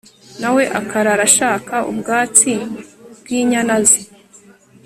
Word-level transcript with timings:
na 0.41 0.49
we 0.55 0.63
akarara 0.79 1.23
ashaka 1.29 1.73
ubwatsi 1.91 2.53
bw'inyana 3.21 3.75
ze 3.87 4.01